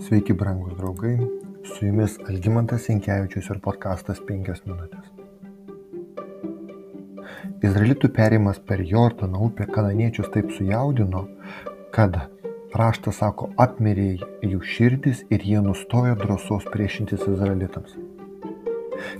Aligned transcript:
Sveiki, 0.00 0.32
brangūs 0.32 0.78
draugai. 0.78 1.18
Su 1.68 1.84
jumis 1.84 2.14
Algymantas 2.24 2.86
Inkevičius 2.88 3.50
ir 3.52 3.58
podkastas 3.60 4.22
5 4.24 4.62
minutės. 4.64 5.10
Izraelitų 7.60 8.08
perimas 8.16 8.62
per 8.70 8.80
Jordaną 8.80 9.42
upę 9.50 9.66
kananiečius 9.68 10.30
taip 10.32 10.54
sujaudino, 10.56 11.26
kad 11.92 12.16
raštas 12.80 13.20
sako, 13.20 13.50
apmirė 13.60 14.08
jų 14.40 14.62
širdis 14.72 15.20
ir 15.28 15.44
jie 15.44 15.60
nustojo 15.68 16.16
drąsos 16.22 16.64
priešintis 16.72 17.28
izraelitams. 17.28 17.92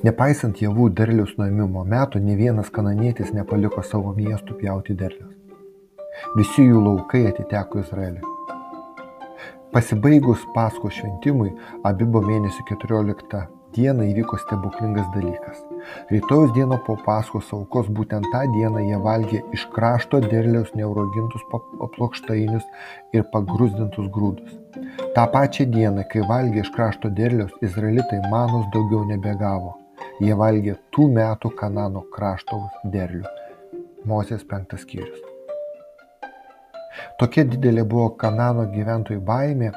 Nepaisant 0.08 0.64
javų 0.64 0.88
derliaus 0.96 1.36
nuėmimo 1.36 1.84
metų, 1.84 2.24
ne 2.24 2.40
vienas 2.40 2.72
kananietis 2.72 3.34
nepaliko 3.36 3.84
savo 3.84 4.16
miestų 4.16 4.56
pjauti 4.64 4.96
derliaus. 4.96 5.36
Visi 6.40 6.64
jų 6.64 6.80
laukai 6.88 7.26
atiteko 7.28 7.84
Izraeliui. 7.84 8.39
Pasibaigus 9.72 10.40
Paskos 10.50 10.96
šventimui, 10.98 11.52
Abibo 11.86 12.18
mėnesio 12.24 12.64
14 12.66 13.44
dieną 13.76 14.08
įvyko 14.10 14.38
stebuklingas 14.42 15.06
dalykas. 15.14 15.60
Rytojus 16.10 16.50
dieną 16.56 16.80
po 16.88 16.96
Paskos 17.04 17.52
aukos 17.54 17.86
būtent 17.98 18.26
tą 18.32 18.40
dieną 18.56 18.82
jie 18.88 18.98
valgė 19.04 19.44
iš 19.54 19.68
krašto 19.76 20.18
derliaus 20.26 20.74
neurogintus 20.74 21.46
plokštainius 21.52 22.66
ir 23.14 23.28
pagrūzdintus 23.30 24.10
grūdus. 24.18 24.58
Ta 25.14 25.28
pačia 25.30 25.70
diena, 25.70 26.02
kai 26.02 26.26
valgė 26.26 26.64
iš 26.66 26.74
krašto 26.74 27.14
derliaus, 27.22 27.54
izraelitai 27.62 28.24
manos 28.26 28.66
daugiau 28.74 29.06
nebegavo. 29.14 29.76
Jie 30.18 30.34
valgė 30.34 30.80
tų 30.90 31.12
metų 31.14 31.54
Kanano 31.62 32.08
krašto 32.10 32.64
derlių. 32.90 33.28
Mozės 34.10 34.42
penktas 34.50 34.82
skyrius. 34.82 35.29
Tokia 37.20 37.44
didelė 37.48 37.84
buvo 37.88 38.10
Kanano 38.20 38.66
gyventojų 38.72 39.20
baimė, 39.26 39.70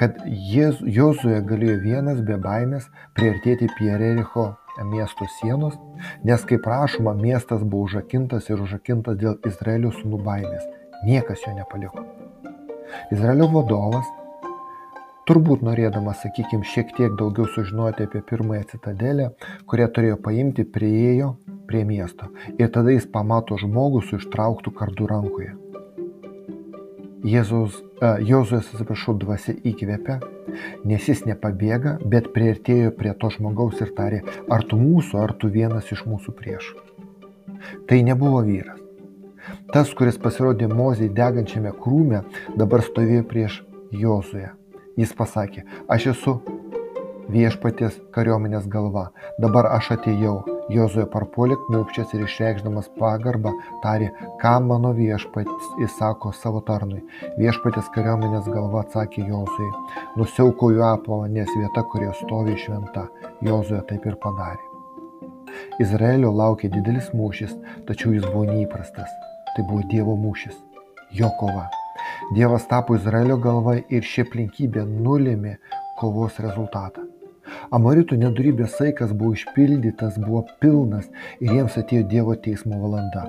kad 0.00 0.18
Jozuė 0.26 1.40
galėjo 1.46 1.78
vienas 1.84 2.20
be 2.26 2.36
baimės 2.40 2.88
priartėti 3.16 3.68
prie 3.78 3.94
Rericho 4.00 4.50
miesto 4.84 5.26
sienos, 5.40 5.74
nes, 6.24 6.44
kaip 6.48 6.66
rašoma, 6.66 7.14
miestas 7.14 7.62
buvo 7.64 7.88
užakintas 7.88 8.48
ir 8.50 8.62
užakintas 8.64 9.18
dėl 9.20 9.36
Izraelio 9.46 9.92
sūnų 9.96 10.22
baimės. 10.24 10.64
Niekas 11.04 11.44
jo 11.46 11.54
nepaliko. 11.56 12.04
Izraelio 13.14 13.48
vadovas, 13.52 14.08
turbūt 15.28 15.64
norėdamas, 15.66 16.20
sakykime, 16.24 16.66
šiek 16.66 16.92
tiek 16.96 17.16
daugiau 17.20 17.48
sužinoti 17.54 18.08
apie 18.08 18.22
pirmąją 18.26 18.66
citadelę, 18.74 19.30
kurią 19.70 19.88
turėjo 19.96 20.20
paimti, 20.24 20.66
prieėjo 20.76 21.34
prie 21.70 21.84
miesto. 21.86 22.32
Ir 22.58 22.72
tada 22.74 22.94
jis 22.96 23.08
pamato 23.10 23.58
žmogų 23.60 24.04
su 24.08 24.20
ištrauktų 24.20 24.74
kardu 24.76 25.10
rankoje. 25.10 25.54
Jėzus, 27.20 27.74
uh, 28.00 28.16
Jozuės, 28.24 28.70
atsiprašau, 28.72 29.12
dvasia 29.20 29.52
įkvėpia, 29.68 30.18
nes 30.88 31.08
jis 31.08 31.26
nepabėga, 31.28 31.98
bet 32.00 32.30
prieartėjo 32.32 32.94
prie 32.96 33.12
to 33.20 33.28
žmogaus 33.34 33.82
ir 33.84 33.90
tarė, 33.96 34.22
ar 34.48 34.64
tu 34.64 34.78
mūsų, 34.80 35.18
ar 35.20 35.34
tu 35.36 35.50
vienas 35.52 35.90
iš 35.92 36.06
mūsų 36.08 36.32
priešų. 36.38 36.78
Tai 37.90 37.98
nebuvo 38.06 38.40
vyras. 38.46 38.80
Tas, 39.74 39.92
kuris 39.96 40.16
pasirodė 40.20 40.70
mozei 40.72 41.10
degančiame 41.12 41.74
krūme, 41.76 42.22
dabar 42.56 42.84
stovėjo 42.86 43.26
prieš 43.28 43.60
Jozuę. 43.92 44.54
Jis 44.96 45.12
pasakė, 45.16 45.66
aš 45.92 46.10
esu 46.14 46.38
viešpaties 47.30 47.98
kariuomenės 48.14 48.66
galva, 48.70 49.10
dabar 49.42 49.68
aš 49.76 49.92
atėjau, 49.96 50.38
Jozuė 50.70 51.04
parpuolė 51.10 51.56
kniūbsčias 51.64 52.12
ir 52.14 52.22
išreikšdamas 52.26 52.90
pagarbą 52.98 53.50
tarė, 53.82 54.10
ką 54.42 54.52
mano 54.62 54.92
viešpats 54.94 55.72
įsako 55.82 56.30
savo 56.38 56.60
tarnui. 56.66 57.00
Viešpatės 57.40 57.90
kariuomenės 57.96 58.46
galva 58.46 58.84
atsakė 58.84 59.26
Jozuė, 59.26 59.70
nusiaukoju 60.20 60.84
apvalą, 60.92 61.26
nes 61.34 61.50
vieta, 61.56 61.82
kurioje 61.90 62.14
stovi 62.22 62.56
šventa. 62.62 63.08
Jozuė 63.42 63.82
taip 63.90 64.06
ir 64.06 64.18
padarė. 64.22 64.62
Izraelio 65.82 66.30
laukė 66.30 66.70
didelis 66.70 67.10
mūšis, 67.16 67.56
tačiau 67.90 68.14
jis 68.14 68.26
buvo 68.30 68.46
neįprastas. 68.52 69.10
Tai 69.56 69.66
buvo 69.66 69.82
Dievo 69.90 70.14
mūšis, 70.14 70.54
jo 71.18 71.30
kova. 71.40 71.66
Dievas 72.36 72.68
tapo 72.70 72.94
Izraelio 72.94 73.40
galva 73.42 73.80
ir 73.90 74.06
ši 74.06 74.28
aplinkybė 74.28 74.86
nulėmė 74.86 75.56
kovos 75.98 76.38
rezultatą. 76.38 77.10
Amoritų 77.70 78.16
nedorybės 78.18 78.72
saikas 78.80 79.12
buvo 79.14 79.36
išpildytas, 79.36 80.16
buvo 80.18 80.40
pilnas 80.62 81.04
ir 81.38 81.52
jiems 81.54 81.76
atėjo 81.78 82.02
Dievo 82.10 82.32
teismo 82.34 82.80
valanda. 82.80 83.22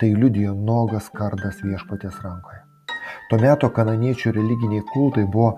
Tai 0.00 0.08
liudijo 0.10 0.54
nogas 0.58 1.06
kardas 1.14 1.60
viešpatės 1.62 2.16
rankoje. 2.24 2.64
Tuo 3.30 3.38
metu 3.38 3.70
kananiečių 3.76 4.32
religiniai 4.34 4.82
kultai 4.90 5.22
buvo, 5.30 5.52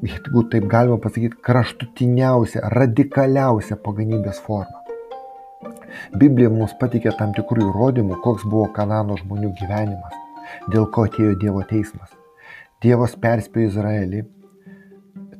jeigu 0.00 0.46
taip 0.54 0.64
galima 0.72 0.96
pasakyti, 1.04 1.36
kraštutiniausia, 1.44 2.62
radikaliausia 2.72 3.76
paganybės 3.84 4.40
forma. 4.46 4.80
Biblija 6.16 6.48
mums 6.56 6.72
patikė 6.80 7.12
tam 7.18 7.36
tikrų 7.36 7.68
įrodymų, 7.68 8.16
koks 8.24 8.48
buvo 8.48 8.70
kanano 8.78 9.18
žmonių 9.20 9.52
gyvenimas, 9.60 10.16
dėl 10.72 10.88
ko 10.88 11.04
atėjo 11.10 11.36
Dievo 11.44 11.60
teismas. 11.68 12.16
Dievas 12.80 13.12
perspėjo 13.20 13.74
Izraelį, 13.74 14.24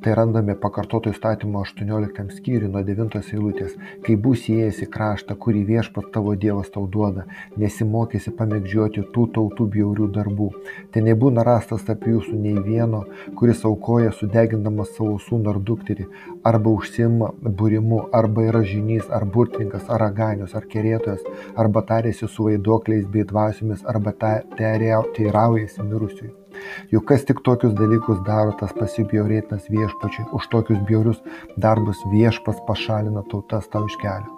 Tai 0.01 0.13
randame 0.17 0.55
pakartoto 0.55 1.11
įstatymo 1.13 1.61
18 1.63 2.25
skyriui 2.37 2.69
nuo 2.71 2.81
9 2.85 3.15
eilutės. 3.21 3.75
Kai 4.05 4.15
bus 4.25 4.43
įėjęs 4.51 4.81
į 4.85 4.87
kraštą, 4.95 5.35
kurį 5.41 5.63
viešpat 5.69 6.09
tavo 6.15 6.35
Dievas 6.43 6.71
tau 6.73 6.85
duoda, 6.95 7.25
nesimokėsi 7.61 8.33
pamėgdžioti 8.39 9.05
tų 9.15 9.25
tautų 9.37 9.67
bjaurių 9.75 10.09
darbų. 10.17 10.49
Tai 10.91 11.05
nebūna 11.07 11.45
rastas 11.47 11.85
tarp 11.87 12.07
jūsų 12.11 12.35
nei 12.41 12.55
vieno, 12.67 13.03
kuris 13.39 13.65
aukoja 13.69 14.13
sudegindamas 14.15 14.93
savo 14.97 15.17
sūnų 15.27 15.53
ar 15.53 15.61
dukterį, 15.69 16.07
arba 16.51 16.75
užsima 16.75 17.31
būrimu, 17.41 18.05
arba 18.21 18.47
yra 18.49 18.63
žinys, 18.67 19.09
ar 19.09 19.25
burtininkas, 19.25 19.89
ar 19.89 20.03
raganius, 20.07 20.55
ar 20.55 20.67
kerėtojas, 20.71 21.23
arba 21.55 21.85
tarėsi 21.91 22.27
su 22.27 22.49
vaidokliais 22.49 23.05
bei 23.11 23.27
dvasiomis, 23.27 23.85
arba 23.89 24.15
teiraujasi 24.15 25.91
mirusiųjų. 25.91 26.44
Juk 26.93 27.07
kas 27.11 27.25
tik 27.27 27.41
tokius 27.47 27.75
dalykus 27.77 28.21
daro, 28.27 28.53
tas 28.59 28.73
pasibjaurėtinas 28.77 29.67
viešpačiui, 29.71 30.29
už 30.37 30.47
tokius 30.53 30.81
bjaurius 30.87 31.21
darbus 31.57 32.01
viešpas 32.13 32.61
pašalina 32.69 33.25
tautas 33.31 33.69
tau 33.73 33.85
iš 33.89 33.99
kelio. 34.01 34.31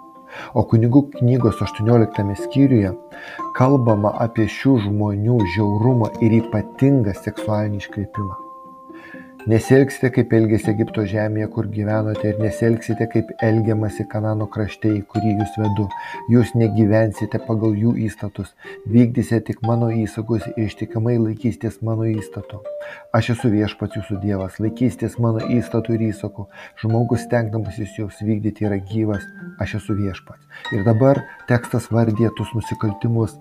O 0.52 0.64
kunigų 0.70 1.06
knygos 1.14 1.62
18 1.64 2.34
skyriuje 2.42 2.90
kalbama 3.56 4.12
apie 4.26 4.44
šių 4.58 4.74
žmonių 4.88 5.38
žiaurumą 5.54 6.12
ir 6.24 6.36
ypatingą 6.42 7.16
seksualinį 7.16 7.82
iškreipimą. 7.84 8.47
Nesielgsite 9.48 10.10
kaip 10.12 10.32
elgėsi 10.36 10.68
Egipto 10.68 11.06
žemėje, 11.08 11.46
kur 11.54 11.68
gyvenote, 11.72 12.34
ir 12.34 12.40
nesielgsite 12.42 13.06
kaip 13.08 13.30
elgiamasi 13.46 14.04
Kanano 14.12 14.44
krašte, 14.52 14.90
į 14.92 15.06
kurį 15.08 15.30
jūs 15.38 15.54
vedu. 15.56 15.86
Jūs 16.28 16.52
negyvensite 16.60 17.40
pagal 17.46 17.78
jų 17.80 17.94
įstatus, 18.04 18.50
vykdysite 18.92 19.46
tik 19.46 19.62
mano 19.64 19.88
įsakus 19.88 20.44
ir 20.50 20.66
ištikimai 20.66 21.16
laikysitės 21.22 21.80
mano 21.80 22.04
įstatų. 22.10 22.60
Aš 23.16 23.30
esu 23.38 23.48
viešpats 23.54 23.96
jūsų 23.96 24.18
Dievas, 24.20 24.60
laikysitės 24.60 25.16
mano 25.16 25.40
įstatų 25.56 25.96
ir 25.96 26.04
įsakų. 26.10 26.44
Žmogus 26.84 27.24
stengdamasis 27.24 27.96
juos 27.96 28.20
vykdyti 28.20 28.68
yra 28.68 28.76
gyvas, 28.92 29.24
aš 29.64 29.78
esu 29.80 29.96
viešpats. 29.96 30.44
Ir 30.76 30.84
dabar 30.84 31.22
tekstas 31.48 31.88
vardė 31.88 32.28
tus 32.36 32.52
nusikaltimus, 32.52 33.38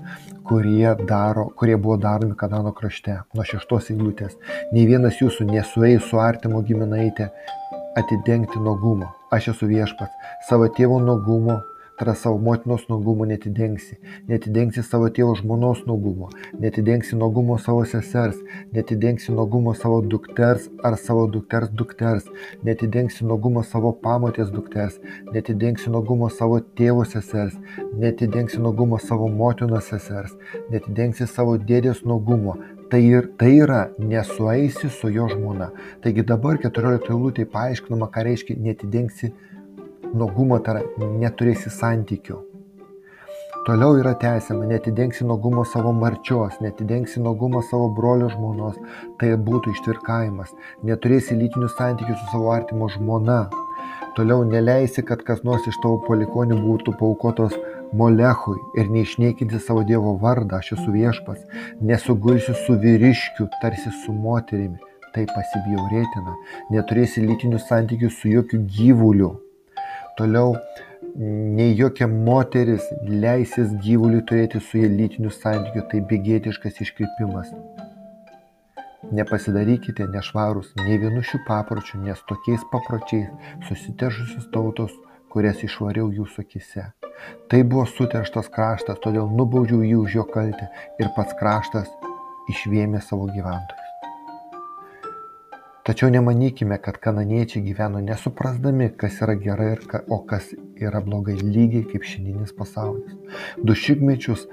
kurie, 0.48 0.88
daro, 1.10 1.50
kurie 1.60 1.76
buvo 1.76 1.98
daromi 2.00 2.36
Kanano 2.40 2.72
krašte. 2.72 3.20
Nuo 3.36 3.44
šeštos 3.48 3.92
eilutės. 3.92 4.38
Nei 4.72 4.88
vienas 4.88 5.20
jūsų 5.20 5.50
nesueis 5.52 5.97
negalėjai 5.98 6.10
su 6.10 6.20
artimu 6.20 6.64
giminaite 6.64 7.30
atidengti 7.96 8.60
nuogumo. 8.60 9.14
Aš 9.32 9.50
esu 9.54 9.68
viešpats. 9.68 10.14
Savo 10.48 10.68
tėvo 10.68 11.00
nuogumo, 11.02 11.62
tai 11.98 12.06
yra 12.06 12.16
savo 12.16 12.38
motinos 12.38 12.88
nuogumo 12.90 13.26
netidengsi. 13.26 13.98
Netidengsi 14.30 14.84
savo 14.84 15.10
tėvo 15.10 15.36
žmonos 15.36 15.86
nuogumo. 15.88 16.30
Netidengsi 16.60 17.16
nuogumo 17.16 17.58
savo 17.58 17.84
sesers. 17.86 18.38
Netidengsi 18.72 19.32
nuogumo 19.34 19.74
savo 19.74 20.02
dukters 20.02 20.70
ar 20.84 20.96
savo 20.98 21.28
dukters 21.28 21.70
dukters. 21.70 22.24
Netidengsi 22.64 23.26
nuogumo 23.26 23.64
savo 23.64 23.92
pamotės 23.92 24.52
dukters. 24.52 25.00
Netidengsi 25.34 25.90
nuogumo 25.90 26.30
savo 26.30 26.62
tėvo 26.78 27.04
sesers. 27.06 27.58
Netidengsi 27.98 28.62
nuogumo 28.62 29.00
savo 29.00 29.28
motinos 29.28 29.90
sesers. 29.90 30.38
Netidengsi 30.70 31.28
savo 31.28 31.58
dėdės 31.58 32.06
nuogumo 32.06 32.56
Tai, 32.88 33.02
ir, 33.04 33.32
tai 33.36 33.52
yra 33.60 33.90
nesueisi 34.00 34.90
su 34.90 35.10
jo 35.12 35.28
žmona. 35.28 35.72
Taigi 36.04 36.24
dabar 36.24 36.56
14 36.64 37.10
eilutė 37.12 37.44
paaiškinama, 37.52 38.08
ką 38.14 38.24
reiškia 38.30 38.56
netidengsi 38.64 39.34
nuogumo, 40.14 40.62
tai 40.64 40.78
yra 40.78 41.10
neturėsi 41.20 41.74
santykių. 41.74 42.38
Toliau 43.68 43.98
yra 44.00 44.14
tęsiama, 44.16 44.64
netidengsi 44.72 45.28
nuogumo 45.28 45.66
savo 45.68 45.92
marčios, 45.92 46.62
netidengsi 46.64 47.20
nuogumo 47.20 47.60
savo 47.68 47.90
brolio 47.98 48.30
žmonos, 48.32 48.78
tai 49.20 49.34
būtų 49.50 49.74
ištvirkavimas, 49.76 50.54
neturėsi 50.88 51.36
lytinių 51.36 51.68
santykių 51.74 52.16
su 52.16 52.30
savo 52.32 52.54
artimo 52.56 52.88
žmona. 52.96 53.42
Toliau 54.16 54.48
neleisi, 54.48 55.04
kad 55.04 55.20
kas 55.28 55.44
nors 55.44 55.68
iš 55.68 55.76
tavo 55.84 56.00
palikonių 56.08 56.62
būtų 56.64 56.96
paukotos 57.02 57.60
Molechui 57.94 58.58
ir 58.80 58.90
neišniekinti 58.92 59.62
savo 59.64 59.86
Dievo 59.88 60.18
vardą, 60.20 60.60
aš 60.60 60.74
esu 60.76 60.92
viešpas, 60.92 61.40
nesugulsiu 61.80 62.58
su 62.66 62.76
vyriškiu, 62.82 63.48
tarsi 63.62 63.94
su 64.04 64.14
moterimi, 64.14 64.82
Tai 65.18 65.24
pasibjaurėtina. 65.32 66.34
Neturėsi 66.74 67.24
lytinių 67.26 67.58
santykių 67.64 68.10
su 68.14 68.30
jokių 68.30 68.60
gyvuliu. 68.76 69.32
Toliau, 70.20 70.52
nei 71.18 71.72
jokia 71.78 72.06
moteris 72.12 72.86
leisis 73.08 73.72
gyvuliui 73.86 74.22
turėti 74.30 74.62
su 74.62 74.82
jie 74.82 74.92
lytinių 74.92 75.32
santykių, 75.34 75.86
tai 75.90 76.04
begėtiškas 76.12 76.82
iškreipimas. 76.86 77.50
Nepasidarykite 79.18 80.06
nešvarus 80.12 80.70
nei 80.84 81.00
vienu 81.02 81.24
šių 81.26 81.42
papročių, 81.48 82.02
nes 82.06 82.22
tokiais 82.30 82.66
papročiais 82.74 83.54
susitežusios 83.70 84.50
tautos, 84.54 84.94
kurias 85.34 85.64
išvariau 85.68 86.12
jūsų 86.14 86.46
akise. 86.46 86.86
Tai 87.50 87.64
buvo 87.64 87.88
suterštas 87.90 88.52
kraštas, 88.54 89.02
todėl 89.04 89.30
nubaudžiau 89.40 89.82
jį 89.82 89.98
už 90.04 90.20
jo 90.20 90.28
kaltę 90.30 90.70
ir 91.02 91.12
pats 91.18 91.36
kraštas 91.40 91.90
išvėmė 92.54 93.02
savo 93.04 93.28
gyventojus. 93.32 93.88
Tačiau 95.88 96.10
nemanykime, 96.12 96.76
kad 96.84 96.98
kananiečiai 97.00 97.62
gyveno 97.64 98.02
nesuprasdami, 98.04 98.90
kas 99.00 99.22
yra 99.24 99.38
gerai, 99.40 99.70
ka, 99.88 100.02
o 100.12 100.18
kas 100.28 100.50
yra 100.84 101.00
blogai, 101.06 101.38
lygiai 101.40 101.86
kaip 101.88 102.04
šiandienis 102.04 102.52
pasaulis. 102.58 103.14
Du 103.64 103.72
šimtmečius 103.72 104.44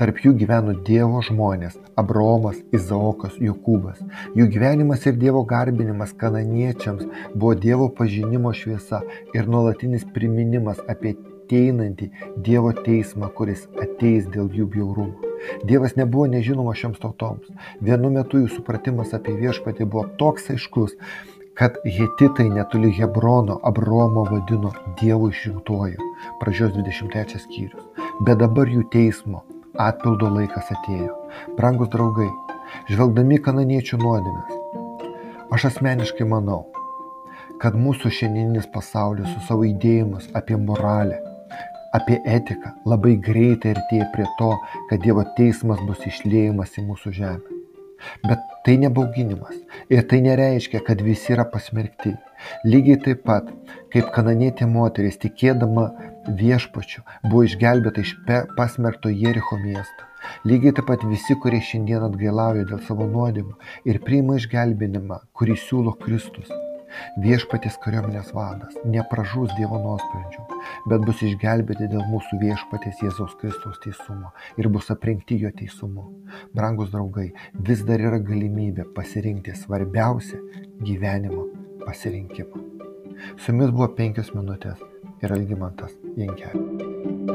tarp 0.00 0.22
jų 0.24 0.30
gyveno 0.40 0.72
Dievo 0.86 1.20
žmonės- 1.20 1.74
Abraomas, 2.00 2.56
Izaokas, 2.72 3.34
Jokūbas. 3.36 3.98
Jų 4.38 4.46
gyvenimas 4.54 5.04
ir 5.06 5.18
Dievo 5.20 5.42
garbinimas 5.44 6.14
kananiečiams 6.22 7.04
buvo 7.34 7.54
Dievo 7.54 7.88
pažinimo 7.98 8.52
šviesa 8.52 9.02
ir 9.34 9.46
nuolatinis 9.46 10.06
priminimas 10.14 10.80
apie 10.88 11.16
ateinantį 11.50 12.10
Dievo 12.46 12.72
teismą, 12.72 13.28
kuris 13.34 13.66
ateis 13.82 14.26
dėl 14.26 14.48
jų 14.48 14.70
bjaurumo. 14.72 15.34
Dievas 15.64 15.96
nebuvo 15.96 16.26
nežinomas 16.30 16.78
šioms 16.78 16.98
tautoms. 17.02 17.52
Vienu 17.80 18.10
metu 18.10 18.40
jų 18.40 18.48
supratimas 18.56 19.12
apie 19.12 19.36
viešpatį 19.36 19.84
buvo 19.84 20.06
toks 20.16 20.50
aiškus, 20.56 20.96
kad 21.54 21.76
hetitai 21.84 22.48
netoli 22.48 22.90
Hebrono 22.96 23.60
Abromo 23.62 24.24
vadino 24.24 24.72
Dievo 25.00 25.28
išrinktuoju. 25.28 26.10
Pradžios 26.40 26.72
23 26.72 27.40
skyrius. 27.44 27.88
Bet 28.24 28.38
dabar 28.38 28.68
jų 28.68 28.88
teismo 28.92 29.44
atpildo 29.78 30.30
laikas 30.34 30.70
atėjo. 30.74 31.14
Brangus 31.58 31.90
draugai, 31.92 32.28
žvelgdami 32.90 33.40
kananiečių 33.44 34.00
nuodėmės, 34.02 34.58
aš 35.54 35.70
asmeniškai 35.70 36.26
manau, 36.28 36.64
kad 37.60 37.76
mūsų 37.76 38.12
šiandieninis 38.18 38.70
pasaulis 38.74 39.28
su 39.34 39.42
savo 39.46 39.66
idėjimus 39.68 40.30
apie 40.38 40.56
moralę, 40.56 41.20
apie 41.92 42.20
etiką 42.24 42.74
labai 42.88 43.16
greitai 43.28 43.74
artėja 43.76 44.10
prie 44.14 44.26
to, 44.38 44.52
kad 44.90 45.02
Dievo 45.04 45.24
teismas 45.36 45.82
bus 45.86 46.06
išliejimas 46.06 46.76
į 46.78 46.86
mūsų 46.88 47.14
žemę. 47.18 47.58
Bet 48.24 48.44
tai 48.64 48.78
nebauginimas 48.80 49.56
ir 49.92 50.06
tai 50.08 50.22
nereiškia, 50.24 50.80
kad 50.86 51.02
visi 51.04 51.34
yra 51.34 51.44
pasmerkti. 51.52 52.14
Lygiai 52.64 53.00
taip 53.04 53.26
pat, 53.28 53.50
kaip 53.92 54.08
kananėtė 54.14 54.68
moteris, 54.70 55.18
tikėdama 55.20 55.90
viešpačiu, 56.28 57.04
buvo 57.26 57.44
išgelbėta 57.48 58.04
iš 58.04 58.14
pasmerkto 58.56 59.12
Jericho 59.12 59.58
miesto. 59.60 60.08
Lygiai 60.44 60.74
taip 60.76 60.90
pat 60.90 61.04
visi, 61.08 61.36
kurie 61.42 61.62
šiandien 61.64 62.04
atgailauja 62.10 62.66
dėl 62.68 62.82
savo 62.88 63.08
nuodėmų 63.08 63.56
ir 63.88 64.02
priima 64.04 64.36
išgelbinimą, 64.40 65.22
kurį 65.32 65.56
siūlo 65.62 65.96
Kristus, 66.02 66.50
Viešpaties 67.22 67.76
kariuomenės 67.84 68.32
vadas 68.34 68.74
nepražūs 68.94 69.52
Dievo 69.58 69.78
nuosprendžių, 69.82 70.58
bet 70.90 71.06
bus 71.06 71.22
išgelbėti 71.26 71.88
dėl 71.92 72.02
mūsų 72.10 72.40
viešpaties 72.42 73.02
Jėzaus 73.04 73.36
Kristaus 73.40 73.78
teisumo 73.84 74.32
ir 74.60 74.70
bus 74.74 74.90
aprinkti 74.94 75.38
jo 75.44 75.52
teisumu. 75.62 76.08
Brangus 76.56 76.92
draugai, 76.94 77.30
vis 77.70 77.84
dar 77.86 78.02
yra 78.02 78.18
galimybė 78.18 78.88
pasirinkti 78.96 79.56
svarbiausią 79.62 80.42
gyvenimo 80.86 81.48
pasirinkimą. 81.86 82.68
Su 83.36 83.52
jumis 83.52 83.74
buvo 83.74 83.90
penkios 83.96 84.32
minutės 84.34 84.89
Яральди 85.22 85.54
Мантас, 85.54 85.92
Янкер. 86.16 87.29